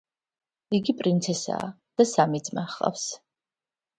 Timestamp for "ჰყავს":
2.71-3.07